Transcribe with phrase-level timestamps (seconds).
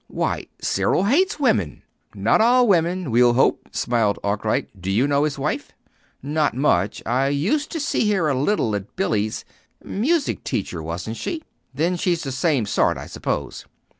[0.07, 1.83] Why, Cyril hates women!"
[2.15, 4.67] "Not all women we'll hope," smiled Arkwright.
[4.81, 5.73] "Do you know his wife?"
[6.23, 7.03] "Not much.
[7.05, 9.45] I used to see her a little at Billy's.
[9.83, 11.43] Music teacher, wasn't she?
[11.71, 13.67] Then she's the same sort, I suppose."